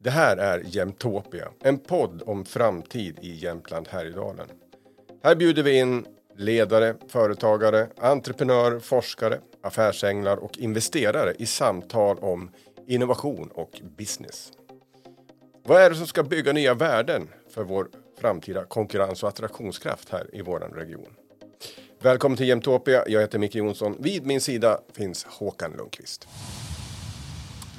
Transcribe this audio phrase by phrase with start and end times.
[0.00, 4.46] Det här är Jämtopia, en podd om framtid i Jämtland Härjedalen.
[5.22, 12.50] Här bjuder vi in ledare, företagare, entreprenörer, forskare, affärsänglar och investerare i samtal om
[12.86, 14.52] innovation och business.
[15.64, 17.88] Vad är det som ska bygga nya värden för vår
[18.20, 21.14] framtida konkurrens och attraktionskraft här i vår region?
[22.00, 23.04] Välkommen till Jämtopia.
[23.06, 23.96] Jag heter Micke Jonsson.
[23.98, 26.28] Vid min sida finns Håkan Lundqvist.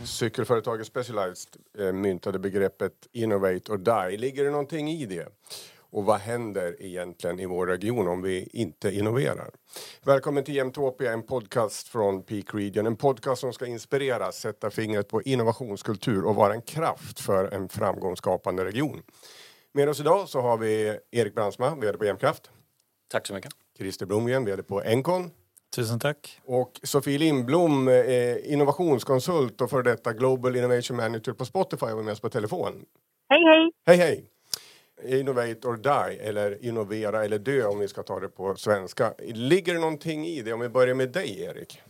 [0.05, 4.17] Cykelföretaget Specialized eh, myntade begreppet Innovate or Die.
[4.17, 5.27] Ligger det någonting i det?
[5.91, 9.49] Och vad händer egentligen i vår region om vi inte innoverar?
[10.03, 12.85] Välkommen till Jämtopia, en podcast från Peak Region.
[12.85, 17.69] En podcast som ska inspirera, sätta fingret på innovationskultur och vara en kraft för en
[17.69, 19.01] framgångsskapande region.
[19.71, 22.49] Med oss idag så har vi Erik Brandsma, VD på Jämtkraft.
[23.11, 23.51] Tack så mycket.
[23.77, 25.31] Christer Blomgren, VD på Encon.
[25.75, 26.39] Tusen tack.
[26.45, 32.11] Och Sofie Lindblom, eh, innovationskonsult och för detta Global Innovation Manager på Spotify var med
[32.11, 32.85] oss på telefon.
[33.29, 33.71] Hej, hej.
[33.85, 34.25] Hej, hej.
[35.19, 39.13] Innovate or die, eller innovera eller dö om vi ska ta det på svenska.
[39.33, 40.53] Ligger det någonting i det?
[40.53, 41.81] Om vi börjar med dig, Erik.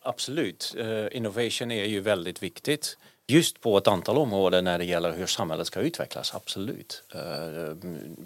[0.00, 0.74] Absolut.
[0.78, 2.98] Uh, innovation är ju väldigt viktigt.
[3.26, 7.02] Just på ett antal områden när det gäller hur samhället ska utvecklas, absolut.
[7.14, 7.76] Uh,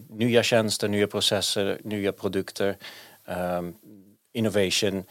[0.09, 2.77] nya tjänster, nya processer, nya produkter.
[4.33, 5.05] Innovation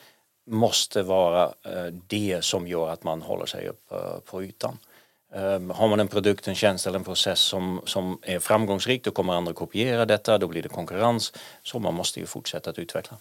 [0.47, 3.91] måste vara uh, det som gör att man håller sig upp
[4.25, 4.77] på ytan.
[5.33, 9.11] Um, har man en produkt, en tjänst eller en process som, som är framgångsrik då
[9.11, 11.33] kommer andra kopiera detta, då blir det konkurrens.
[11.63, 13.17] Så man måste ju fortsätta att utveckla.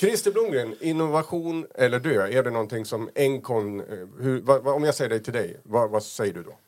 [0.00, 3.86] Christer Blomgren, innovation eller dö, är det någonting som Encon, eh,
[4.20, 6.58] hur, vad, om jag säger det till dig, vad, vad säger du då?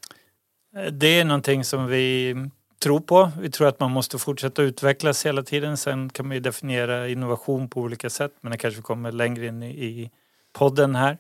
[0.90, 2.34] Det är någonting som vi
[2.82, 3.30] tror på.
[3.40, 5.76] Vi tror att man måste fortsätta utvecklas hela tiden.
[5.76, 9.62] Sen kan man ju definiera innovation på olika sätt men det kanske kommer längre in
[9.62, 10.10] i
[10.52, 11.18] podden här.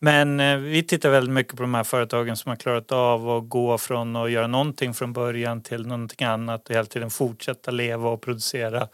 [0.00, 3.48] Men eh, vi tittar väldigt mycket på de här företagen som har klarat av att
[3.48, 8.10] gå från att göra någonting från början till någonting annat och hela tiden fortsätta leva
[8.10, 8.88] och producera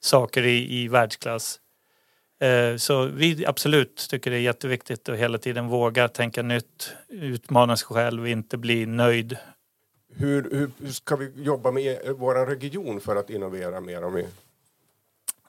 [0.00, 1.60] saker i, i världsklass.
[2.40, 7.76] Eh, så vi absolut tycker det är jätteviktigt att hela tiden våga tänka nytt, utmana
[7.76, 9.36] sig själv och inte bli nöjd.
[10.18, 14.04] Hur, hur ska vi jobba med e- vår region för att innovera mer?
[14.04, 14.26] Om vi...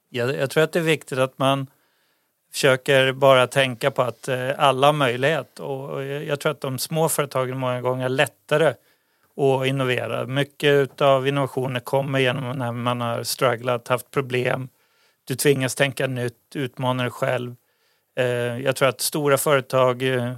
[0.09, 1.67] jag, jag tror att det är viktigt att man
[2.51, 7.09] försöker bara tänka på att eh, alla har möjlighet och jag tror att de små
[7.09, 8.73] företagen många gånger är lättare
[9.37, 10.25] att innovera.
[10.25, 14.69] Mycket av innovationer kommer genom när man har strugglat, haft problem.
[15.23, 17.55] Du tvingas tänka nytt, utmana dig själv.
[18.15, 18.25] Eh,
[18.59, 20.33] jag tror att stora företag, eh,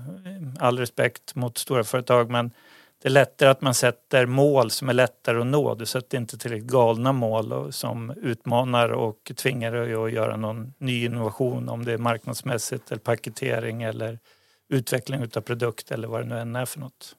[0.59, 2.51] all respekt mot stora företag, men
[3.01, 5.75] det är lättare att man sätter mål som är lättare att nå.
[5.75, 11.05] Du sätter inte tillräckligt galna mål som utmanar och tvingar dig att göra någon ny
[11.05, 14.19] innovation om det är marknadsmässigt eller paketering eller
[14.69, 17.15] utveckling av produkt eller vad det nu än är för något.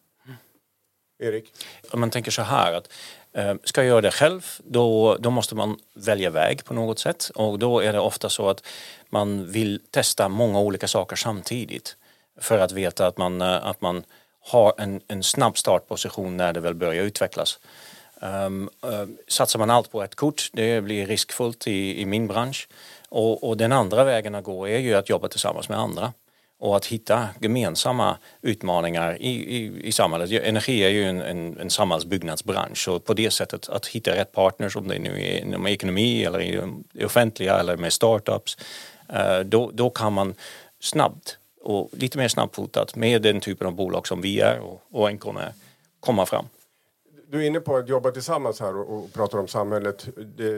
[1.22, 1.52] Erik?
[1.90, 2.92] Om man tänker så här att
[3.32, 7.30] eh, ska jag göra det själv då, då måste man välja väg på något sätt
[7.34, 8.66] och då är det ofta så att
[9.10, 11.96] man vill testa många olika saker samtidigt
[12.40, 14.04] för att veta att man, eh, att man
[14.44, 17.58] har en, en snabb startposition när det väl börjar utvecklas.
[18.20, 22.68] Um, uh, satsar man allt på ett kort, det blir riskfullt i, i min bransch.
[23.08, 26.12] Och, och, den andra vägen att gå är ju att jobba tillsammans med andra
[26.58, 30.30] och att hitta gemensamma utmaningar i, i, i samhället.
[30.30, 34.76] Energi är ju en, en, en samhällsbyggnadsbransch och på det sättet att hitta rätt partners
[34.76, 36.60] om det nu är inom ekonomi eller i
[36.92, 38.56] det offentliga eller med startups.
[39.10, 40.34] Uh, då, då kan man
[40.80, 45.10] snabbt och lite mer snabbfotat med den typen av bolag som vi är och, och
[45.10, 45.52] Encon är
[46.00, 46.44] komma fram.
[47.28, 50.06] Du är inne på att jobba tillsammans här och, och pratar om samhället.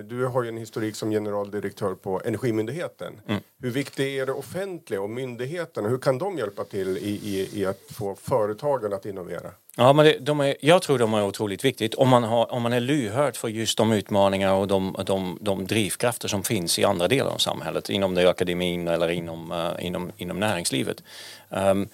[0.08, 3.20] Du har ju en historik som generaldirektör på Energimyndigheten.
[3.26, 3.40] Mm.
[3.62, 5.88] Hur viktigt är det offentliga och myndigheterna?
[5.88, 9.50] Hur kan de hjälpa till i, i, i att få företagen att innovera?
[9.76, 12.62] Ja, men det, de är, jag tror de är otroligt viktigt om man, har, om
[12.62, 16.84] man är lyhörd för just de utmaningar och de, de, de drivkrafter som finns i
[16.84, 21.02] andra delar av samhället, inom det akademin eller inom, uh, inom, inom näringslivet.
[21.48, 21.88] Um,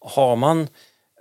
[0.00, 0.60] har man,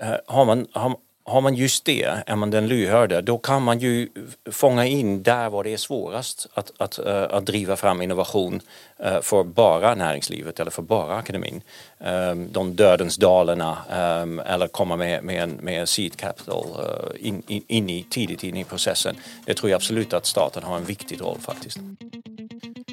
[0.04, 3.80] uh, har man, har, har man just det, är man den lyhörde, då kan man
[3.80, 4.10] ju
[4.52, 8.62] fånga in där var det är svårast att, att, eh, att driva fram innovation
[9.00, 11.62] eh, för bara näringslivet eller för bara akademin.
[12.00, 17.64] Ehm, de dödens dalarna ehm, eller komma med, med, med seed capital eh, in, in,
[17.68, 19.16] in, i, tidigt in i processen.
[19.46, 21.78] Det tror jag absolut att staten har en viktig roll faktiskt.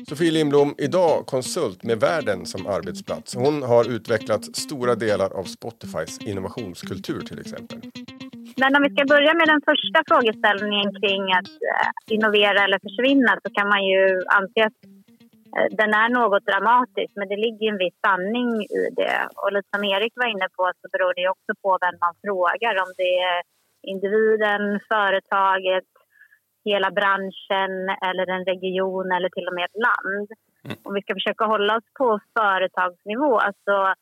[0.09, 3.35] Sofie Lindblom, idag konsult med världen som arbetsplats.
[3.35, 7.81] Hon har utvecklat stora delar av Spotifys innovationskultur till exempel.
[8.56, 13.32] Men om vi ska börja med den första frågeställningen kring att eh, innovera eller försvinna
[13.43, 14.02] så kan man ju
[14.38, 14.81] anse att
[15.56, 18.50] eh, den är något dramatisk, men det ligger en viss sanning
[18.81, 19.19] i det.
[19.41, 22.75] Och lite som Erik var inne på så beror det också på vem man frågar.
[22.85, 23.38] Om det är
[23.93, 24.62] individen,
[24.93, 25.91] företaget,
[26.64, 27.73] hela branschen
[28.08, 30.29] eller en region eller till och med ett land.
[30.64, 30.76] Mm.
[30.87, 33.94] Om vi ska försöka hålla oss på företagsnivå så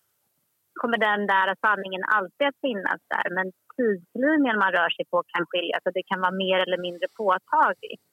[0.80, 3.28] kommer den där sanningen alltid att finnas där.
[3.36, 7.06] Men tidslinjen man rör sig på kan skilja, så det kan vara mer eller mindre
[7.20, 8.04] påtagligt.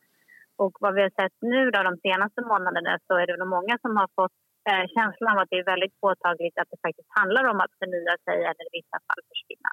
[0.63, 3.75] Och vad vi har sett nu då, de senaste månaderna så är det nog många
[3.83, 4.37] som har fått
[4.69, 8.15] eh, känslan av att det är väldigt påtagligt att det faktiskt handlar om att förnya
[8.27, 9.71] sig eller i vissa fall försvinna.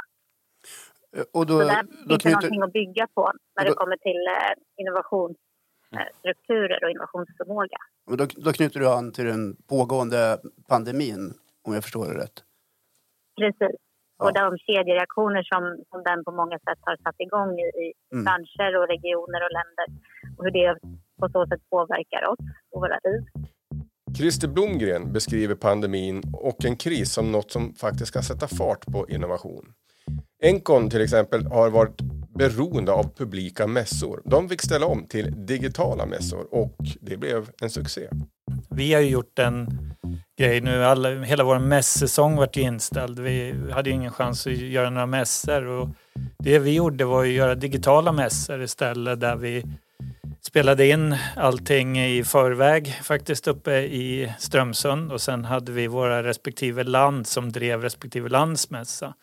[1.17, 3.25] Eh, och då, så där finns det någonting att bygga på
[3.55, 4.53] när då, det kommer till eh,
[4.83, 7.81] innovationsstrukturer och innovationsförmåga.
[8.07, 9.43] Men då, då knyter du an till den
[9.73, 10.21] pågående
[10.69, 11.23] pandemin,
[11.67, 12.39] om jag förstår det rätt?
[13.41, 13.77] Precis.
[14.23, 14.27] Ja.
[14.27, 18.25] Och de kedjereaktioner som, som den på många sätt har satt igång i, i mm.
[18.25, 19.87] branscher och regioner och länder
[20.37, 20.79] och hur det
[21.21, 22.43] på så sätt påverkar oss
[22.73, 23.21] och våra liv.
[24.17, 29.09] Christer Blomgren beskriver pandemin och en kris som något som faktiskt ska sätta fart på
[29.09, 29.65] innovation.
[30.43, 32.01] Encon till exempel har varit
[32.39, 34.23] beroende av publika mässor.
[34.25, 38.09] De fick ställa om till digitala mässor och det blev en succé.
[38.71, 39.67] Vi har ju gjort en
[40.39, 40.85] grej nu.
[40.85, 43.19] Alla, hela vår mässäsong vart inställd.
[43.19, 45.67] Vi hade ingen chans att göra några mässor.
[45.67, 45.89] Och
[46.39, 49.65] det vi gjorde var att göra digitala mässor istället där vi
[50.41, 56.85] spelade in allting i förväg faktiskt uppe i Strömsund och sen hade vi våra respektive
[56.85, 59.15] land som drev respektive landsmässa.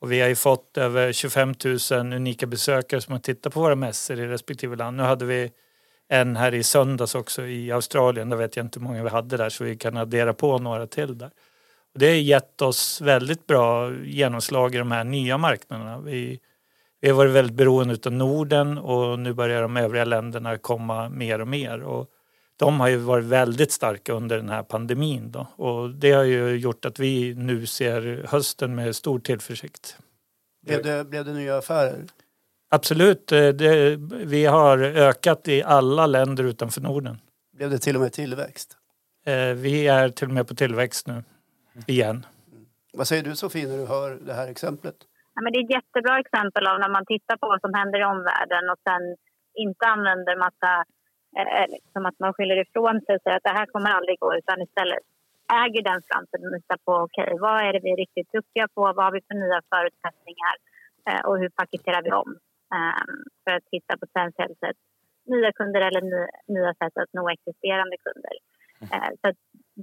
[0.00, 1.54] Och vi har ju fått över 25
[1.90, 4.96] 000 unika besökare som har tittat på våra mässor i respektive land.
[4.96, 5.50] Nu hade vi
[6.08, 8.30] en här i söndags också i Australien.
[8.30, 10.86] Där vet jag inte hur många vi hade där så vi kan addera på några
[10.86, 11.30] till där.
[11.94, 16.00] Och det har gett oss väldigt bra genomslag i de här nya marknaderna.
[16.00, 16.40] Vi,
[17.00, 21.40] vi har varit väldigt beroende av Norden och nu börjar de övriga länderna komma mer
[21.40, 21.82] och mer.
[21.82, 22.10] Och
[22.56, 25.30] de har ju varit väldigt starka under den här pandemin.
[25.30, 25.46] Då.
[25.56, 29.98] Och det har ju gjort att vi nu ser hösten med stor tillförsikt.
[30.66, 32.04] Blev det, blev det nya affärer?
[32.68, 33.32] Absolut.
[33.32, 33.96] Eh, det,
[34.34, 34.78] vi har
[35.08, 37.16] ökat i alla länder utanför Norden.
[37.56, 38.76] Blev det till och med tillväxt?
[39.26, 41.22] Eh, vi är till och med på tillväxt nu,
[41.86, 42.26] igen.
[42.52, 42.64] Mm.
[42.92, 44.96] Vad säger du Sofie när du hör det här exemplet?
[45.34, 47.98] Ja, men det är ett jättebra exempel av när man tittar på vad som händer
[48.00, 49.02] i omvärlden och sen
[49.64, 50.72] inte använder massa,
[51.38, 54.30] eh, liksom att man skyller ifrån sig och säger att det här kommer aldrig gå
[54.40, 55.04] utan istället
[55.62, 58.66] äger den framtiden och tittar på okej, okay, vad är det vi är riktigt duktiga
[58.74, 60.54] på, vad har vi för nya förutsättningar
[61.08, 62.30] eh, och hur paketerar vi om?
[62.74, 64.80] Ehm, för att hitta potentiellt sett
[65.34, 66.02] nya kunder eller
[66.56, 68.34] nya sätt att nå existerande kunder.
[68.80, 68.88] Mm.
[68.94, 69.26] Ehm, så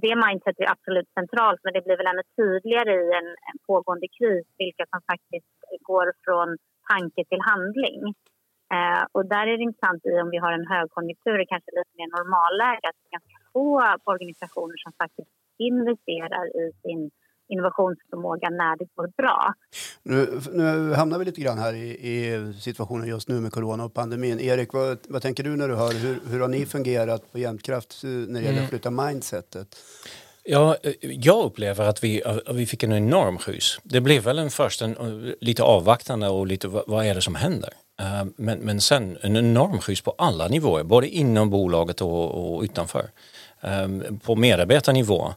[0.02, 4.08] det mindset är absolut centralt men det blir väl ännu tydligare i en, en pågående
[4.18, 5.54] kris vilka som faktiskt
[5.90, 6.48] går från
[6.92, 8.00] tanke till handling.
[8.74, 12.10] Eh, och där är det intressant i om vi har en högkonjunktur, kanske lite mer
[12.18, 13.70] normalläge, att det är ganska få
[14.12, 15.32] organisationer som faktiskt
[15.68, 17.02] investerar i sin
[17.48, 19.54] innovationsförmåga när det går bra.
[20.02, 23.94] Nu, nu hamnar vi lite grann här i, i, situationen just nu med corona och
[23.94, 24.40] pandemin.
[24.40, 28.00] Erik, vad, vad tänker du när du hör hur, hur har ni fungerat på Jämtkraft
[28.02, 28.68] när det gäller att mm.
[28.68, 29.76] flytta mindsetet?
[30.46, 32.22] Ja, jag upplever att vi,
[32.54, 33.80] vi fick en enorm skjuts.
[33.82, 37.70] Det blev väl en först en, lite avvaktande och lite vad är det som händer?
[38.00, 42.62] Eh, men, men sen en enorm skjuts på alla nivåer, både inom bolaget och, och
[42.62, 43.10] utanför.
[43.60, 43.88] Eh,
[44.22, 45.34] på medarbetarnivå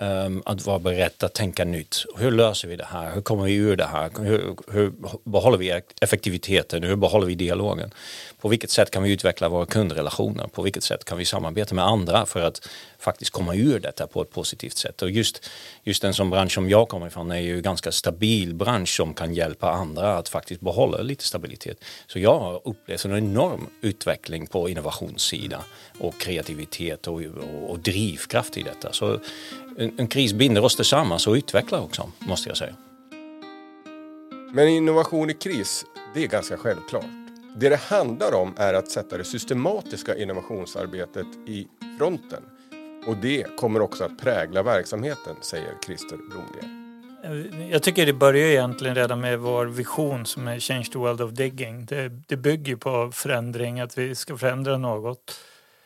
[0.00, 2.04] Um, att vara beredd att tänka nytt.
[2.16, 3.14] Hur löser vi det här?
[3.14, 4.10] Hur kommer vi ur det här?
[4.18, 4.92] Hur, hur
[5.24, 6.82] behåller vi effektiviteten?
[6.82, 7.90] Hur behåller vi dialogen?
[8.40, 10.46] På vilket sätt kan vi utveckla våra kundrelationer?
[10.46, 12.68] På vilket sätt kan vi samarbeta med andra för att
[12.98, 15.02] faktiskt komma ur detta på ett positivt sätt?
[15.02, 15.50] Och just,
[15.82, 19.14] just den som bransch som jag kommer ifrån är ju en ganska stabil bransch som
[19.14, 21.84] kan hjälpa andra att faktiskt behålla lite stabilitet.
[22.06, 25.62] Så jag har upplevt en enorm utveckling på innovationssidan
[25.98, 28.92] och kreativitet och, och, och drivkraft i detta.
[28.92, 29.20] Så
[29.78, 32.74] en, en kris binder oss tillsammans och utvecklar också, måste jag säga.
[34.52, 37.04] Men innovation i kris, det är ganska självklart.
[37.56, 42.42] Det det handlar om är att sätta det systematiska innovationsarbetet i fronten.
[43.08, 47.70] Och det kommer också att prägla verksamheten, säger Christer Blomgren.
[47.70, 51.30] Jag tycker det börjar egentligen redan med vår vision som är Change the World of
[51.32, 51.86] Digging.
[51.86, 55.40] Det, det bygger på förändring, att vi ska förändra något.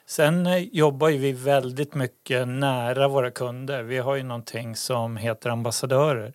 [0.07, 3.83] Sen eh, jobbar jobbar vi väldigt mycket nära våra kunder.
[3.83, 6.33] Vi har ju någonting som heter ambassadörer.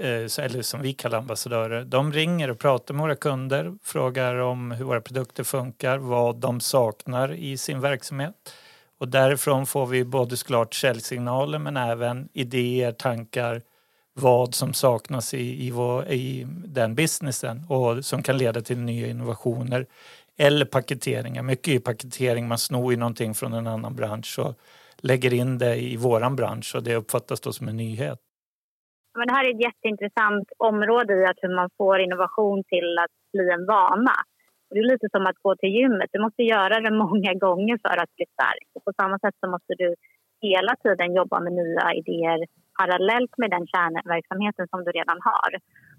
[0.00, 1.84] Eh, eller som vi kallar ambassadörer.
[1.84, 6.60] De ringer och pratar med våra kunder, frågar om hur våra produkter funkar, vad de
[6.60, 8.34] saknar i sin verksamhet.
[8.98, 13.60] Och därifrån får vi både såklart säljsignaler men även idéer, tankar,
[14.14, 19.06] vad som saknas i, i, vår, i den businessen och som kan leda till nya
[19.06, 19.86] innovationer
[20.38, 21.42] eller paketeringar.
[21.42, 24.54] Mycket är paketering, man snor ju någonting från en annan bransch och
[24.96, 28.18] lägger in det i våran bransch och det uppfattas då som en nyhet.
[29.18, 33.14] Men det här är ett jätteintressant område i att hur man får innovation till att
[33.32, 34.14] bli en vana.
[34.70, 36.10] Det är lite som att gå till gymmet.
[36.12, 38.68] Du måste göra det många gånger för att bli stark.
[38.74, 39.88] Och på samma sätt så måste du
[40.48, 42.40] hela tiden jobba med nya idéer
[42.78, 45.50] parallellt med den kärnverksamheten som du redan har.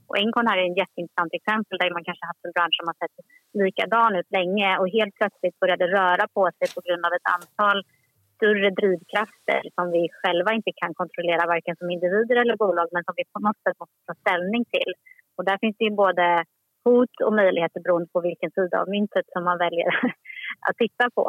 [0.07, 2.97] Och Encon här är ett jätteintressant exempel där man kanske haft en bransch som har
[3.01, 3.15] sett
[3.63, 7.77] likadan ut länge och helt plötsligt började röra på sig på grund av ett antal
[8.35, 13.15] större drivkrafter som vi själva inte kan kontrollera varken som individer eller bolag men som
[13.19, 14.91] vi på något sätt måste ta ställning till.
[15.35, 16.25] Och där finns det ju både
[16.85, 19.89] hot och möjligheter beroende på vilken sida av myntet som man väljer
[20.67, 21.25] att titta på.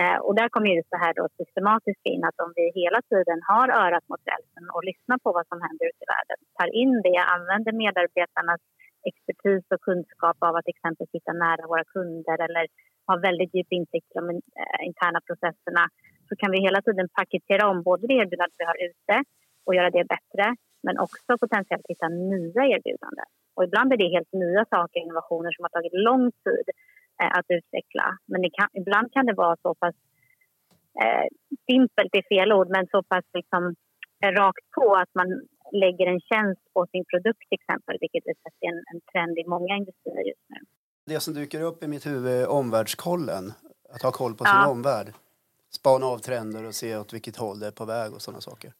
[0.00, 3.38] Eh, och där kommer just det här då systematiska in att om vi hela tiden
[3.50, 6.94] har örat mot rälsen och lyssnar på vad som händer ute i världen, tar in
[7.06, 8.62] det, använder medarbetarnas
[9.10, 12.64] expertis och kunskap av att exempelvis sitta nära våra kunder eller
[13.08, 15.84] ha väldigt djup insikt i de eh, interna processerna
[16.28, 19.14] så kan vi hela tiden paketera om både det erbjudande vi har ute
[19.66, 20.44] och göra det bättre
[20.86, 23.28] men också potentiellt hitta nya erbjudanden.
[23.58, 26.66] Och ibland är det helt nya saker, innovationer som har tagit lång tid
[27.20, 28.06] eh, att utveckla.
[28.30, 29.96] Men kan, ibland kan det vara så pass
[31.02, 31.26] eh,
[31.70, 33.62] simpelt, är fel ord, men så pass liksom,
[34.22, 35.28] eh, rakt på att man
[35.82, 38.36] lägger en tjänst på sin produkt till exempel, vilket är
[38.70, 40.60] en, en trend i många industrier just nu.
[41.06, 43.44] Det som dyker upp i mitt huvud är omvärldskollen,
[43.94, 44.68] att ha koll på sin ja.
[44.74, 45.08] omvärld.
[45.70, 48.72] Spana av trender och se åt vilket håll det är på väg och sådana saker.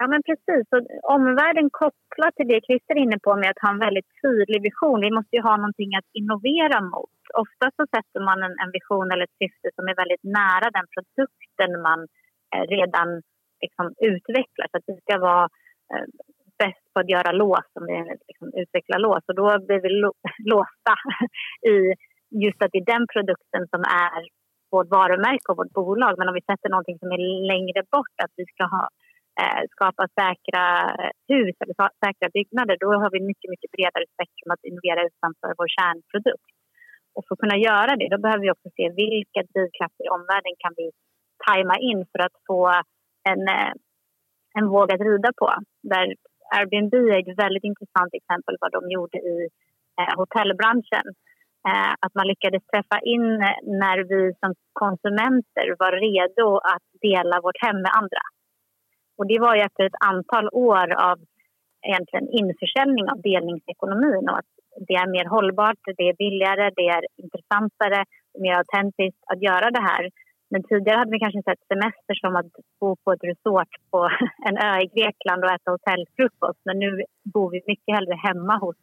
[0.00, 0.66] Ja, men precis.
[0.74, 0.82] Och
[1.16, 5.00] omvärlden kopplar till det Christer är inne på med att ha en väldigt tydlig vision.
[5.06, 7.18] Vi måste ju ha någonting att innovera mot.
[7.44, 10.86] Ofta så sätter man en, en vision eller ett syfte som är väldigt nära den
[10.94, 12.00] produkten man
[12.52, 13.08] eh, redan
[13.64, 14.66] liksom, utvecklar.
[14.68, 15.44] Så att vi ska vara
[15.92, 16.06] eh,
[16.60, 17.96] bäst på att göra lås, om vi
[18.30, 19.22] liksom, utvecklar lås.
[19.28, 19.90] Och då blir vi
[20.52, 20.94] låsta
[21.72, 21.76] i
[22.44, 24.20] just att det är den produkten som är
[24.74, 26.14] vårt varumärke och vårt bolag.
[26.18, 27.20] Men om vi sätter någonting som är
[27.52, 28.84] längre bort, att vi ska ha
[29.42, 30.64] Eh, skapa säkra
[31.32, 35.70] hus eller säkra byggnader då har vi mycket, mycket bredare spektrum att innovera utanför vår
[35.76, 36.50] kärnprodukt.
[37.14, 40.54] Och för att kunna göra det då behöver vi också se vilka drivkrafter i omvärlden
[40.62, 40.86] kan vi
[41.46, 42.62] tajma in för att få
[43.30, 43.72] en, eh,
[44.58, 45.48] en våg att rida på.
[45.92, 46.06] Där
[46.56, 49.36] Airbnb är ett väldigt intressant exempel vad de gjorde i
[49.98, 51.06] eh, hotellbranschen.
[51.68, 53.28] Eh, att man lyckades träffa in
[53.82, 58.22] när vi som konsumenter var redo att dela vårt hem med andra.
[59.18, 61.18] Och det var ju efter ett antal år av
[61.88, 64.52] egentligen införsäljning av delningsekonomin och att
[64.88, 68.00] det är mer hållbart, det är billigare, det är intressantare,
[68.44, 70.10] mer autentiskt att göra det här.
[70.50, 74.00] Men tidigare hade vi kanske sett semester som att bo på ett resort på
[74.48, 76.60] en ö i Grekland och äta hotellfrukost.
[76.64, 76.90] Men nu
[77.34, 78.76] bor vi mycket hellre hemma hos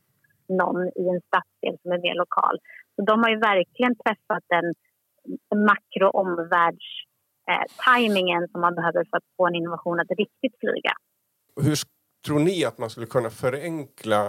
[0.61, 2.55] någon i en stadsdel som är mer lokal.
[2.95, 4.67] Så de har ju verkligen träffat en
[5.67, 6.89] makroomvärlds
[7.51, 10.93] eh, tajmingen som man behöver för att få en innovation att riktigt flyga.
[11.61, 11.77] Hur
[12.25, 14.27] tror ni att man skulle kunna förenkla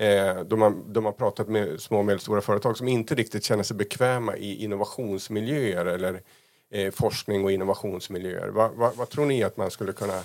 [0.00, 3.62] eh, då, man, då man pratat med små och medelstora företag som inte riktigt känner
[3.62, 6.20] sig bekväma i innovationsmiljöer eller
[6.70, 8.48] eh, forskning och innovationsmiljöer.
[8.48, 10.22] Va, va, vad tror ni att man skulle kunna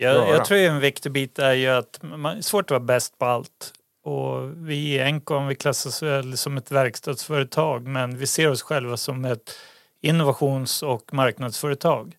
[0.00, 2.80] jag, jag tror en viktig bit är ju att man, det är svårt att vara
[2.80, 3.72] bäst på allt.
[4.04, 8.96] Och vi i Encom vi klassas väl som ett verkstadsföretag men vi ser oss själva
[8.96, 9.54] som ett
[10.00, 12.16] innovations och marknadsföretag.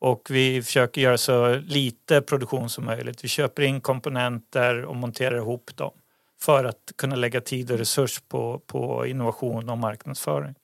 [0.00, 3.24] Och vi försöker göra så lite produktion som möjligt.
[3.24, 5.92] Vi köper in komponenter och monterar ihop dem
[6.40, 10.54] för att kunna lägga tid och resurs på, på innovation och marknadsföring.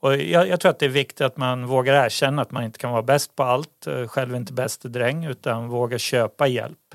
[0.00, 2.78] Och jag, jag, tror att det är viktigt att man vågar erkänna att man inte
[2.78, 6.94] kan vara bäst på allt, eh, själv inte bäste dräng, utan våga köpa hjälp.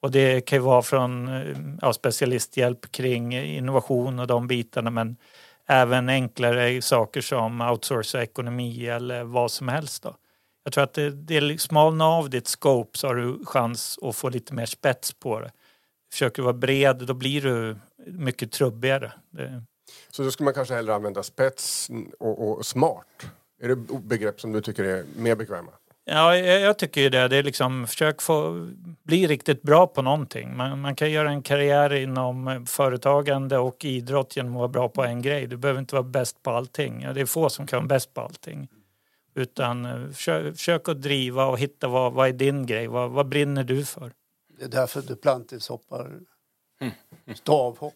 [0.00, 5.16] Och det kan ju vara från eh, ja, specialisthjälp kring innovation och de bitarna men
[5.66, 10.02] även enklare saker som outsourca ekonomi eller vad som helst.
[10.02, 10.16] Då.
[10.64, 14.28] Jag tror att det, det smalna av ditt scope så har du chans att få
[14.28, 15.50] lite mer spets på det.
[16.12, 19.12] Försöker du vara bred då blir du mycket trubbigare.
[19.30, 19.62] Det...
[20.10, 23.26] Så då skulle man kanske hellre använda spets och, och smart?
[23.62, 25.70] Är det begrepp som du tycker är mer bekväma?
[26.04, 27.28] Ja, jag, tycker ju det.
[27.28, 28.68] det är liksom, försök få
[29.06, 30.56] bli riktigt bra på någonting.
[30.56, 35.04] Man, man, kan göra en karriär inom företagande och idrott genom att vara bra på
[35.04, 35.46] en grej.
[35.46, 37.00] Du behöver inte vara bäst på allting.
[37.14, 38.68] Det är få som kan vara bäst på allting.
[39.34, 42.86] Utan eh, försök, försök att driva och hitta vad, vad är din grej?
[42.86, 44.12] Vad, vad brinner du för?
[44.58, 46.20] Det är därför Duplantis hoppar
[47.34, 47.94] stavhopp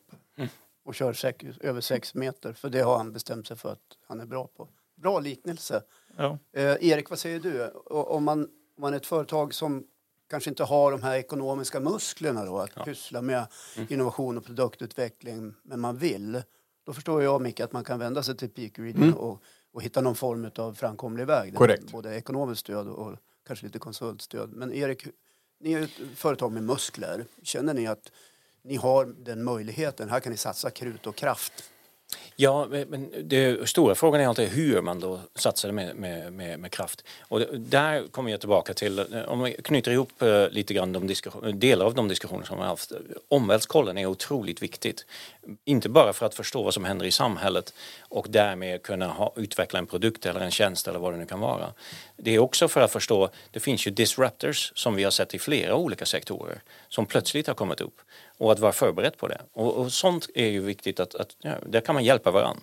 [0.85, 2.53] och kör sex, över sex meter.
[2.53, 4.69] För det har han bestämt sig för att han är bra på.
[4.97, 5.83] Bra liknelse.
[6.17, 6.39] Ja.
[6.53, 7.69] Eh, Erik, vad säger du?
[7.91, 8.49] Om man, om
[8.79, 9.85] man är ett företag som
[10.31, 12.85] kanske inte har de här ekonomiska musklerna då, att ja.
[12.85, 13.47] pyssla med
[13.77, 13.89] mm.
[13.91, 16.43] innovation och produktutveckling, men man vill.
[16.85, 19.15] Då förstår jag, Micke, att man kan vända sig till Peak Reading mm.
[19.15, 21.55] och, och hitta någon form av framkomlig väg.
[21.57, 21.93] Korrekt.
[21.93, 24.53] Både ekonomiskt stöd och kanske lite konsultstöd.
[24.53, 25.07] Men Erik,
[25.61, 27.25] ni är ett företag med muskler.
[27.43, 28.13] Känner ni att
[28.63, 30.09] ni har den möjligheten.
[30.09, 31.71] Här kan ni satsa krut och kraft.
[32.43, 36.71] Ja, men det stora frågan är alltid hur man då satsar med, med, med, med
[36.73, 37.05] kraft.
[37.21, 41.15] Och där kommer jag tillbaka till, eh, om vi knyter ihop eh, lite grann de
[41.55, 42.93] delar av de diskussioner som vi har haft.
[43.29, 45.07] Omvärldskollen är otroligt viktigt.
[45.65, 47.75] Inte bara för att förstå vad som händer i samhället
[48.09, 51.41] och därmed kunna ha, utveckla en produkt eller en tjänst eller vad det nu kan
[51.41, 51.73] vara.
[52.23, 55.39] Det är också för att förstå, det finns ju disruptors som vi har sett i
[55.39, 58.01] flera olika sektorer som plötsligt har kommit upp
[58.39, 59.41] och att vara förberedd på det.
[59.53, 62.63] Och, och sånt är ju viktigt att, att ja, där kan man hjälpa varandra.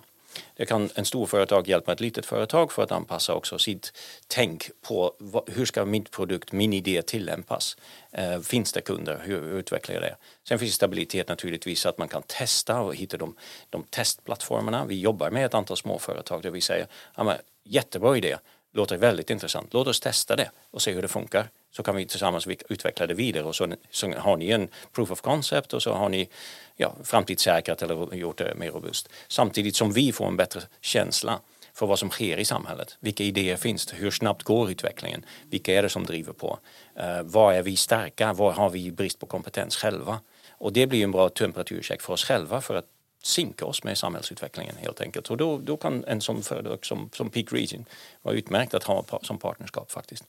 [0.55, 3.93] Det kan en stor företag hjälpa ett litet företag för att anpassa också sitt
[4.27, 7.77] tänk på vad, hur ska min produkt, min idé tillämpas.
[8.11, 9.21] Eh, finns det kunder?
[9.23, 10.15] Hur utvecklar jag det?
[10.47, 13.35] Sen finns stabilitet naturligtvis att man kan testa och hitta de,
[13.69, 14.85] de testplattformarna.
[14.85, 18.37] Vi jobbar med ett antal småföretag där vi säger ja, jättebra idé,
[18.77, 19.73] låter väldigt intressant.
[19.73, 23.13] Låt oss testa det och se hur det funkar så kan vi tillsammans utveckla det
[23.13, 26.29] vidare och så, så har ni en proof of concept och så har ni
[26.75, 29.09] ja, framtidssäkrat eller gjort det mer robust.
[29.27, 31.39] Samtidigt som vi får en bättre känsla
[31.73, 32.97] för vad som sker i samhället.
[32.99, 33.95] Vilka idéer finns det?
[33.95, 35.25] Hur snabbt går utvecklingen?
[35.49, 36.59] Vilka är det som driver på?
[36.95, 38.33] Eh, uh, var är vi starka?
[38.33, 40.19] Var har vi brist på kompetens själva?
[40.49, 42.85] Och det blir en bra temperaturcheck för oss själva för att
[43.23, 45.29] sinka oss med samhällsutvecklingen helt enkelt.
[45.29, 47.85] Och då, då kan en sån företag som, som Peak Region
[48.21, 50.23] vara utmärkt att ha som partnerskap faktiskt.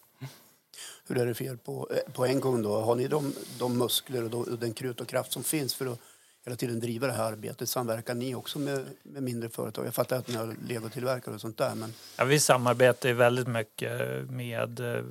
[1.06, 2.80] Hur är det för er på, eh, på en gång då?
[2.80, 5.86] Har ni de, de muskler och, de, och den krut och kraft som finns för
[5.86, 6.00] att
[6.48, 7.68] hela tiden driva det här arbetet?
[7.68, 9.86] Samverkar ni också med, med mindre företag?
[9.86, 11.74] Jag fattar att ni har legotillverkare och sånt där.
[11.74, 11.92] Men...
[12.18, 13.90] Ja, vi samarbetar väldigt mycket
[14.30, 15.04] med eh,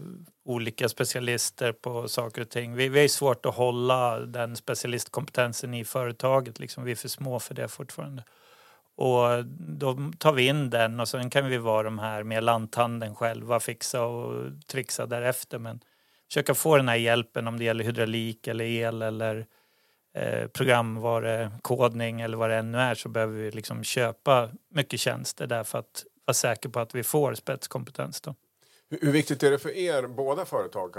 [0.45, 2.75] olika specialister på saker och ting.
[2.75, 6.59] Vi, vi har svårt att hålla den specialistkompetensen i företaget.
[6.59, 8.23] Liksom, vi är för små för det fortfarande.
[8.95, 13.15] Och då tar vi in den och sen kan vi vara de här med lanthandeln
[13.15, 15.59] själva, fixa och trixa därefter.
[15.59, 15.79] Men
[16.27, 19.45] försöka få den här hjälpen om det gäller hydraulik eller el eller
[20.53, 25.79] programvarukodning eller vad det än är så behöver vi liksom köpa mycket tjänster där för
[25.79, 28.21] att vara säker på att vi får spetskompetens.
[28.21, 28.35] Då.
[28.89, 30.95] Hur viktigt är det för er båda företag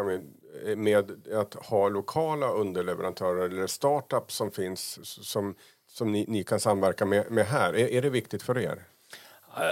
[0.76, 5.54] med att ha lokala underleverantörer eller startups som finns som
[5.90, 7.76] som ni, ni kan samverka med, med här.
[7.76, 8.84] Är, är, det viktigt för er?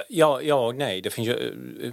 [0.09, 1.01] Ja, ja och nej.
[1.01, 1.93] Det finns ju,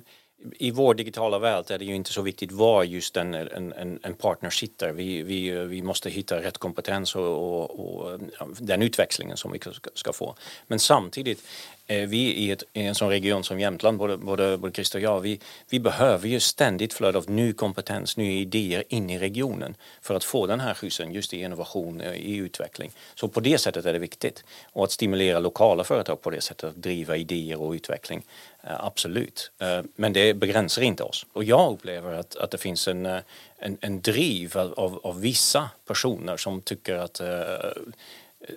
[0.51, 4.13] i vår digitala värld är det ju inte så viktigt var just en, en, en
[4.13, 4.91] partner sitter.
[4.91, 8.19] Vi, vi, vi måste hitta rätt kompetens och, och, och
[8.60, 9.60] den utväxlingen som vi
[9.93, 10.36] ska få.
[10.67, 11.43] Men samtidigt
[11.93, 15.03] Eh, vi i, ett, i, en sån region som Jämtland, både, både, både Christer och
[15.03, 19.75] jag, vi, vi behöver ju ständigt flöde av ny kompetens, nya idéer in i regionen
[20.01, 22.91] för att få den här skjutsen just i innovation, eh, i utveckling.
[23.15, 24.43] Så på det sättet är det viktigt.
[24.73, 28.23] Och att stimulera lokala företag på det sättet, att driva idéer och utveckling,
[28.63, 29.51] eh, absolut.
[29.95, 31.25] Men det begränsar inte oss.
[31.34, 36.38] Och jag upplever att, att det finns en, en, en driv av, av vissa personer
[36.38, 37.21] som tycker att,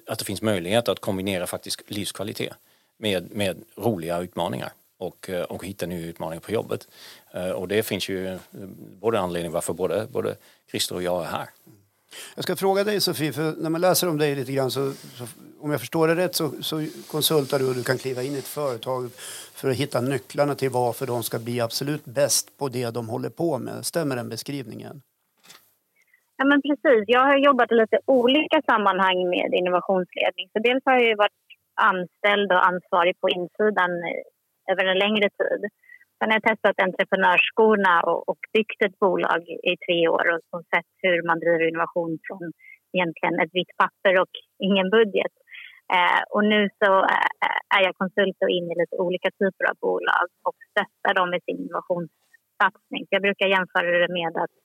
[0.07, 2.55] att det finns möjlighet att kombinera faktiskt livskvalitet
[2.97, 6.89] med, med roliga utmaningar och, eh, och hitta nya utmaningar på jobbet.
[7.35, 8.39] Eh, och det finns ju eh,
[9.01, 10.37] både anledning varför både, både
[10.71, 11.49] Christer och jag är här.
[12.35, 15.25] Jag ska fråga dig Sofie, för när man läser om dig lite grann så, så
[15.61, 18.39] om jag förstår det rätt så, så, konsultar du och du kan kliva in i
[18.39, 19.11] ett företag
[19.55, 23.29] för att hitta nycklarna till varför de ska bli absolut bäst på det de håller
[23.29, 23.87] på med.
[23.87, 25.03] Stämmer den beskrivningen?
[26.37, 27.05] Ja, men precis.
[27.07, 30.49] Jag har jobbat i lite olika sammanhang med innovationsledning.
[30.53, 31.46] Så dels har jag varit
[31.91, 35.63] anställd och ansvarig på insidan eh, över en längre tid.
[36.19, 40.65] Sen har jag testat entreprenörsskorna och, och byggt ett bolag i tre år och, och
[40.73, 42.45] sett hur man driver innovation från
[42.97, 44.35] egentligen ett vitt papper och
[44.69, 45.35] ingen budget.
[45.95, 49.77] Eh, och nu så eh, är jag konsult och in i lite olika typer av
[49.87, 53.03] bolag och stöttar dem i sin innovationssatsning.
[53.15, 54.57] Jag brukar jämföra det med att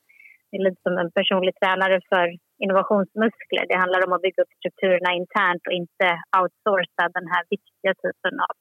[0.58, 2.26] är lite som en personlig tränare för
[2.64, 3.64] innovationsmuskler.
[3.72, 6.08] Det handlar om att bygga upp strukturerna internt och inte
[6.40, 8.54] outsourca den här viktiga typen av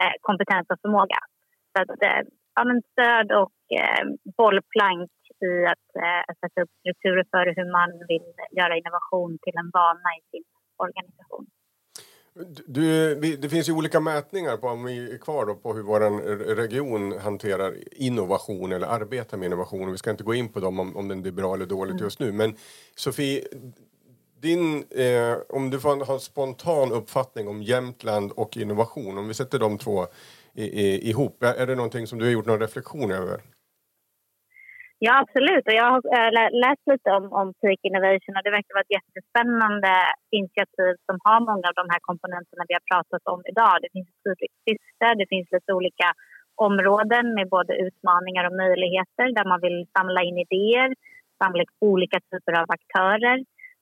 [0.00, 1.20] eh, kompetens och förmåga.
[1.72, 2.22] Så att, eh,
[2.56, 4.04] ja, men stöd och eh,
[4.38, 5.12] bollplank
[5.48, 10.08] i att eh, sätta upp strukturer för hur man vill göra innovation till en vana
[10.18, 10.46] i sin
[10.84, 11.46] organisation.
[12.66, 16.00] Du, det finns ju olika mätningar på, om vi är kvar då, på hur vår
[16.54, 19.92] region hanterar innovation eller arbetar med innovation.
[19.92, 22.04] Vi ska inte gå in på dem om, om det är bra eller dåligt mm.
[22.04, 22.32] just nu.
[22.32, 22.56] Men
[22.96, 23.44] Sofie,
[24.40, 29.34] din, eh, om du får ha en spontan uppfattning om Jämtland och innovation, om vi
[29.34, 30.06] sätter de två
[30.54, 33.40] i, i, ihop, är det någonting som du har gjort någon reflektion över?
[35.06, 35.64] Ja, absolut.
[35.68, 36.30] Och jag har eh,
[36.64, 39.92] läst lite om, om Peak Innovation och det verkar vara ett jättespännande
[40.38, 43.74] initiativ som har många av de här komponenterna vi har pratat om idag.
[43.82, 46.08] Det finns ett tydligt syfte, det finns lite olika
[46.68, 50.90] områden med både utmaningar och möjligheter där man vill samla in idéer,
[51.42, 53.36] samla in olika typer av aktörer,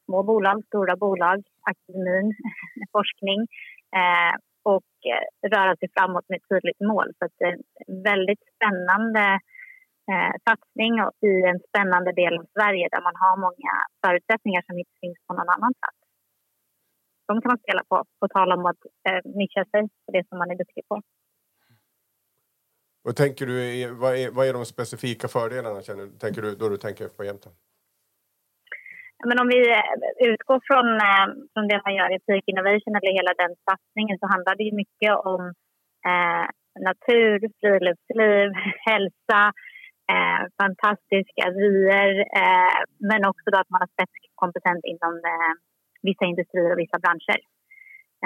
[0.06, 1.38] små bolag, stora bolag,
[1.70, 2.28] akademin,
[2.96, 3.40] forskning
[4.00, 4.34] eh,
[4.72, 7.08] och eh, röra sig framåt med ett tydligt mål.
[7.18, 9.22] Så det är en väldigt spännande
[10.10, 10.92] eh, satsning
[11.30, 13.72] i en spännande del av Sverige där man har många
[14.06, 15.98] förutsättningar som inte finns på någon annan plats.
[17.28, 20.38] De kan man spela på, på tal om att eh, nischa sig på det som
[20.38, 21.02] man är duktig på.
[23.04, 23.54] Vad tänker du,
[24.02, 27.56] vad är, vad är de specifika fördelarna känner, tänker du, då du tänker på Jämtland?
[29.28, 33.12] Men om vi eh, utgår från, eh, från det man gör i Peak Innovation eller
[33.18, 35.42] hela den satsningen så handlar det ju mycket om
[36.10, 36.46] eh,
[36.88, 38.48] natur, friluftsliv,
[38.88, 39.40] hälsa,
[40.12, 42.78] eh, fantastiska vyer eh,
[43.10, 45.52] men också då att man har spetskompetens inom eh,
[46.08, 47.40] vissa industrier och vissa branscher.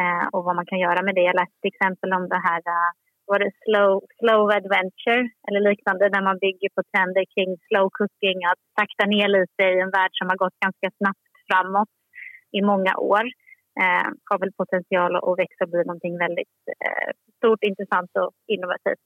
[0.00, 1.28] Eh, och vad man kan göra med det.
[1.30, 2.90] Jag läste till exempel om det här eh,
[3.30, 8.38] var det slow, slow adventure eller liknande där man bygger på trender kring slow cooking,
[8.50, 11.94] att sakta ner lite i en värld som har gått ganska snabbt framåt
[12.58, 13.24] i många år.
[13.82, 19.04] Eh, har väl potential att växa och bli någonting väldigt eh, stort, intressant och innovativt.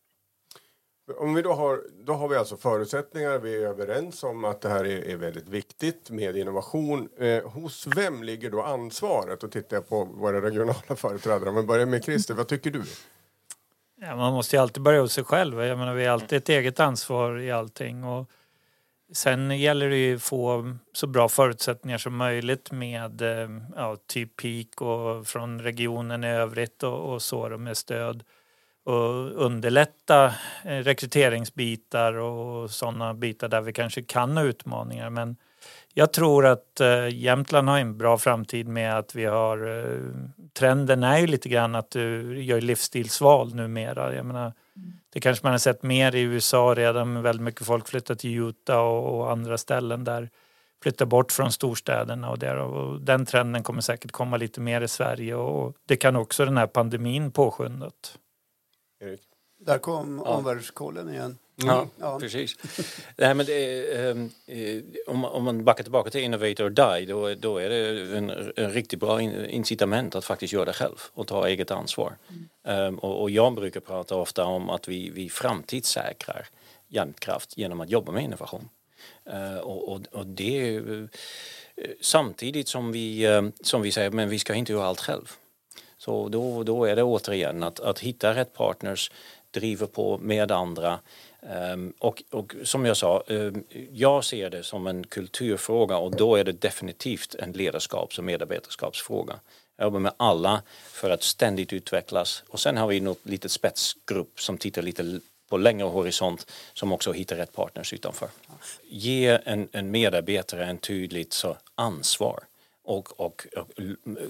[1.18, 4.68] Om vi då har, då har vi alltså förutsättningar, vi är överens om att det
[4.68, 7.08] här är, är väldigt viktigt med innovation.
[7.18, 9.44] Eh, hos vem ligger då ansvaret?
[9.44, 12.82] Och tittar jag på våra regionala företrädare, om vi börjar med Christer, vad tycker du?
[14.00, 15.62] Ja, man måste ju alltid börja hos sig själv.
[15.62, 18.04] Jag menar, vi har alltid ett eget ansvar i allting.
[18.04, 18.30] Och
[19.12, 24.36] sen gäller det ju att få så bra förutsättningar som möjligt med eh, ja, typ
[24.36, 28.24] PEAK och från regionen i övrigt och, och så med stöd.
[28.90, 30.24] Och underlätta
[30.64, 35.10] eh, rekryteringsbitar och sådana bitar där vi kanske kan ha utmaningar.
[35.10, 35.36] Men
[35.94, 39.78] jag tror att eh, Jämtland har en bra framtid med att vi har...
[39.78, 40.00] Eh,
[40.52, 44.14] trenden är ju lite grann att du gör livsstilsval numera.
[44.14, 44.52] Jag menar,
[45.12, 47.22] det kanske man har sett mer i USA redan.
[47.22, 50.28] Väldigt mycket folk flyttar till Utah och, och andra ställen där
[50.82, 54.88] flyttar bort från storstäderna och, där, och den trenden kommer säkert komma lite mer i
[54.88, 58.18] Sverige och det kan också den här pandemin påskyndat.
[59.00, 59.20] Erik?
[59.58, 60.36] Där kom ja.
[60.36, 61.38] omvärldskollen igen.
[61.66, 62.56] Ja, ja, precis.
[63.16, 64.30] Nej, men det är, um,
[65.06, 68.72] om, om man backar tillbaka till Innovate or Die då, då är det en, en
[68.72, 72.16] riktigt bra incitament att faktiskt göra det själv och ta eget ansvar.
[72.64, 72.86] Mm.
[72.86, 76.46] Um, och, och, jag brukar prata ofta om att vi, vi framtidssäkrar
[76.88, 78.68] Jämtkraft genom att jobba med innovation.
[79.32, 81.08] Uh, och, och, och, det uh,
[82.00, 83.26] samtidigt som vi,
[83.60, 85.36] som vi säger men vi ska inte göra allt själv.
[86.00, 89.10] Så då, då är det återigen att, att hitta rätt partners,
[89.50, 90.98] driva på med andra
[91.42, 96.36] Um, och, och, som jag sa, um, jag ser det som en kulturfråga och då
[96.36, 99.40] är det definitivt en ledarskaps och medarbetarskapsfråga.
[99.76, 104.40] Jag jobbar med alla för att ständigt utvecklas och sen har vi något litet spetsgrupp
[104.40, 108.28] som tittar lite på längre horisont som också hittar rätt partners utanför.
[108.82, 112.40] Ge en, en medarbetare en tydligt så ansvar
[112.90, 113.68] och, och, och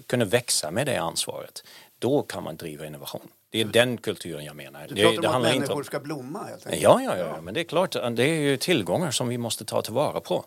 [0.06, 1.64] kunna växa med det ansvaret.
[1.98, 3.28] Då kan man driva innovation.
[3.50, 4.86] Det är den kulturen jag menar.
[4.88, 5.84] Du pratar det, det om att människor om...
[5.84, 6.82] ska blomma helt enkelt.
[6.82, 9.82] Ja, ja, ja, men det är klart, det är ju tillgångar som vi måste ta
[9.82, 10.44] tillvara på.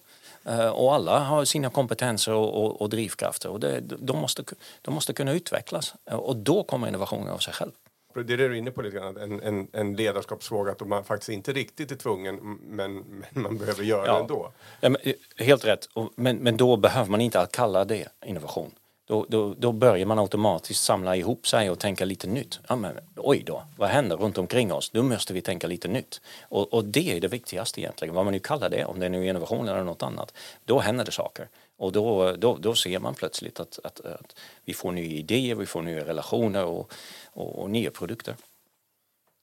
[0.49, 4.43] Uh, och alla har sina kompetenser och, och, och drivkrafter och det, de, måste,
[4.82, 5.93] de måste kunna utvecklas.
[6.06, 7.71] Och då kommer innovationen av sig själv.
[8.13, 11.04] Det är det du är inne på lite grann, en, en, en ledarskapsfråga att man
[11.04, 14.13] faktiskt inte riktigt är tvungen men, men man behöver göra ja.
[14.13, 14.52] det ändå.
[14.82, 15.02] Ja, men,
[15.38, 18.71] helt rätt, men, men då behöver man inte kalla det innovation.
[19.05, 22.59] Då, då, då, börjar man automatiskt samla ihop sig och tänka lite nytt.
[22.67, 24.93] Ja, men, oj då, vad händer runt omkring oss?
[24.93, 26.21] Nu måste vi tänka lite nytt.
[26.41, 29.09] Och, och, det är det viktigaste egentligen, vad man nu kallar det, om det är
[29.09, 30.33] nu innovation eller något annat.
[30.65, 31.47] Då händer det saker.
[31.77, 35.65] Och då, då, då ser man plötsligt att, att, att vi får nya idéer, vi
[35.65, 36.93] får nya relationer och,
[37.25, 38.35] och, och nya produkter.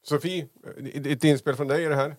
[0.03, 0.47] Sofie,
[1.05, 2.17] ett inspel från dig i det här?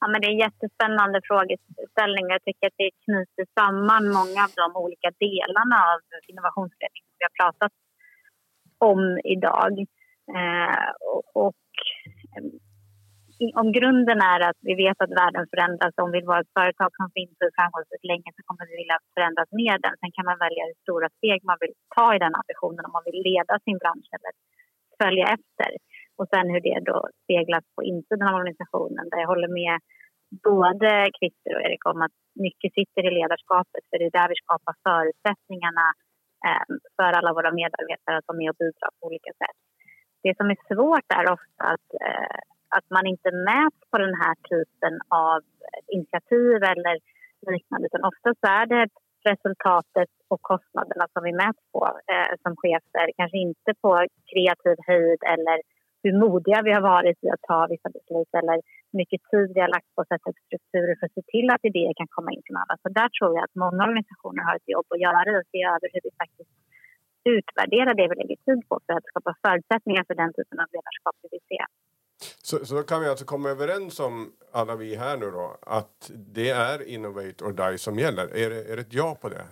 [0.00, 2.24] Ja, men det är en jättespännande frågeställning.
[2.34, 5.98] Jag tycker att det knyter samman många av de olika delarna av
[6.32, 7.72] innovationsledning som vi har pratat
[8.90, 9.02] om
[9.36, 9.74] idag.
[10.36, 11.64] Eh, och, och
[12.34, 12.44] eh,
[13.62, 17.08] om grunden är att vi vet att världen förändras om vi vara ett företag som
[17.18, 19.94] finns och framgångsrikt länge så kommer vi vilja förändras med den.
[20.00, 23.06] Sen kan man välja hur stora steg man vill ta i den ambitionen om man
[23.08, 24.32] vill leda sin bransch eller
[25.00, 25.70] följa efter.
[26.20, 29.76] Och sen hur det då speglas på insidan av organisationen där jag håller med
[30.50, 34.42] både Christer och Erik om att mycket sitter i ledarskapet för det är där vi
[34.44, 35.86] skapar förutsättningarna
[36.46, 36.64] eh,
[36.96, 39.58] för alla våra medarbetare att vara med och bidra på olika sätt.
[40.24, 42.38] Det som är svårt är ofta att, eh,
[42.76, 44.94] att man inte mäts på den här typen
[45.28, 45.38] av
[45.96, 46.94] initiativ eller
[47.54, 48.84] liknande utan oftast är det
[49.30, 53.06] resultatet och kostnaderna som vi mäts på eh, som chefer.
[53.20, 53.92] Kanske inte på
[54.30, 55.58] kreativ höjd eller
[56.02, 58.56] hur modiga vi har varit i att ta vissa beslut eller
[58.90, 61.48] hur mycket tid vi har lagt på att sätta upp strukturer för att se till
[61.54, 62.74] att idéer kan komma in till alla.
[62.82, 65.60] Så där tror jag att många organisationer har ett jobb att göra i att se
[65.74, 66.52] över hur vi faktiskt
[67.36, 71.16] utvärderar det vi lägger tid på för att skapa förutsättningar för den typen av ledarskap
[71.22, 71.60] vi vill se.
[72.42, 76.10] Så, så då kan vi alltså komma överens om, alla vi här nu då, att
[76.34, 78.22] det är Innovate or Die som gäller.
[78.22, 79.44] Är det, är det ett ja på det?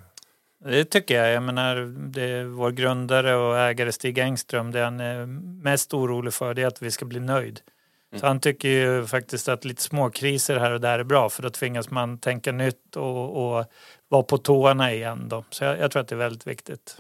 [0.65, 1.33] Det tycker jag.
[1.33, 1.77] Jag menar,
[2.13, 5.27] det är vår grundare och ägare Stig Engström, det han är
[5.63, 7.61] mest orolig för det är att vi ska bli nöjd.
[8.11, 8.21] Mm.
[8.21, 11.51] Så han tycker ju faktiskt att lite småkriser här och där är bra för då
[11.51, 13.65] tvingas man tänka nytt och, och
[14.09, 15.29] vara på tårna igen.
[15.29, 15.45] Då.
[15.51, 16.97] Så jag, jag, tror att det är väldigt viktigt.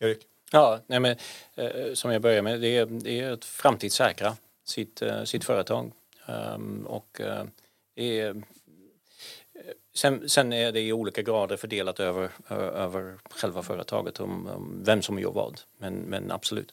[0.00, 0.18] Erik?
[0.52, 1.16] Ja, nej men,
[1.54, 5.92] eh, som jag börjar med, det är, det är att framtidssäkra sitt, eh, sitt företag.
[6.26, 7.44] Um, och eh,
[7.96, 8.42] det är,
[9.94, 12.28] sen, sen, är det i olika grader fördelat över,
[12.84, 15.60] över själva företaget om, om vem som gör vad.
[15.80, 16.72] Men, men absolut.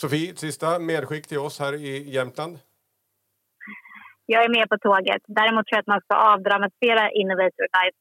[0.00, 2.58] Sofie, sista medskick till oss här i Jämtland?
[4.26, 5.22] Jag är med på tåget.
[5.40, 7.98] Däremot tror jag att man ska avdramatisera Innovator Life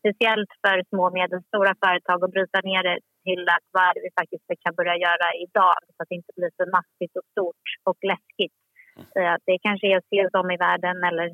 [0.00, 4.04] speciellt för små och medelstora företag och bryta ner det till att vad är det
[4.06, 7.66] vi faktiskt kan börja göra idag så att det inte blir så massivt och stort
[7.88, 8.56] och läskigt.
[8.96, 9.34] Mm.
[9.34, 11.28] Att det kanske är att se oss om i världen eller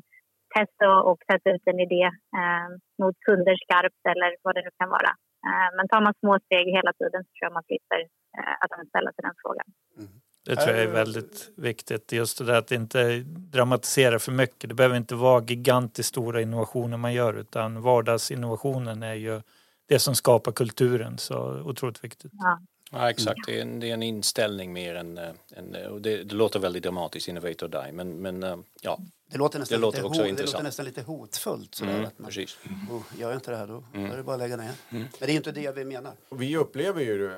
[0.57, 2.03] testa och sätta ut en idé
[2.39, 2.67] eh,
[3.01, 5.11] mot kunder skarpt eller vad det nu kan vara.
[5.47, 7.99] Eh, men tar man små steg hela tiden så tror jag man slipper
[8.37, 9.67] eh, att ställa till den frågan.
[9.97, 10.11] Mm.
[10.45, 12.11] Det tror jag är väldigt viktigt.
[12.11, 14.69] Just det där att inte dramatisera för mycket.
[14.69, 19.41] Det behöver inte vara gigantiskt stora innovationer man gör utan vardagsinnovationen är ju
[19.87, 21.17] det som skapar kulturen.
[21.17, 22.31] Så otroligt viktigt.
[22.33, 22.59] Ja.
[22.93, 23.39] Ja, exakt.
[23.45, 25.17] Det är, en, det är en inställning mer än...
[25.17, 28.99] än och det, det, låter väldigt dramatiskt, Innovator Die, men, men eh, ja.
[29.27, 30.51] Det låter nästan, det låter också hot, intressant.
[30.51, 31.75] Det låter nästan lite hotfullt.
[31.75, 32.57] Sådär, mm, att man, precis.
[32.91, 34.07] Oh, gör jag inte det här då, mm.
[34.07, 34.71] då är det bara att lägga ner.
[34.89, 35.03] Mm.
[35.19, 36.13] Men det är inte det vi menar.
[36.29, 37.31] Vi upplever ju,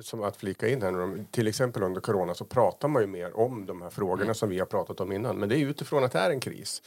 [0.00, 3.36] som att flika in här nu, till exempel under corona så pratar man ju mer
[3.36, 4.34] om de här frågorna mm.
[4.34, 5.36] som vi har pratat om innan.
[5.36, 6.82] Men det är utifrån att det är en kris.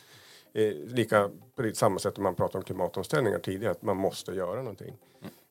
[0.53, 4.57] Eh, lika på samma sätt som man pratar om klimatomställningar tidigare, att man måste göra
[4.57, 4.93] någonting.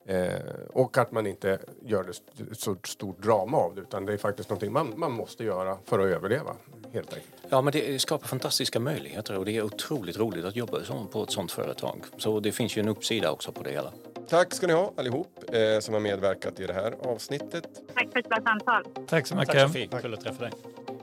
[0.07, 0.29] Eh,
[0.69, 2.13] och att man inte gör det
[2.55, 5.99] så stort drama av det utan det är faktiskt någonting man, man måste göra för
[5.99, 6.55] att överleva.
[6.93, 7.33] Helt enkelt.
[7.49, 10.79] Ja men det skapar fantastiska möjligheter och det är otroligt roligt att jobba
[11.11, 12.03] på ett sånt företag.
[12.17, 13.91] Så det finns ju en uppsida också på det hela.
[14.29, 17.63] Tack ska ni ha allihop eh, som har medverkat i det här avsnittet.
[17.93, 18.83] Tack för ett bra samtal.
[19.07, 19.53] Tack så mycket.
[19.53, 20.51] Tack Sofie, kul att träffa dig.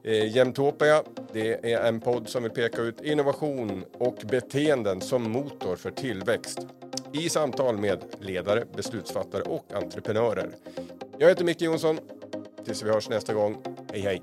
[0.03, 5.77] Eh, Jämtopia, det är en podd som vill peka ut innovation och beteenden som motor
[5.77, 6.59] för tillväxt
[7.15, 10.51] i samtal med ledare, beslutsfattare och entreprenörer.
[11.19, 11.99] Jag heter Micke Jonsson.
[12.65, 13.57] Tills vi hörs nästa gång.
[13.93, 14.23] Hej hej!